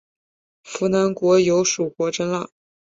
[0.63, 2.49] 扶南国有属国真腊。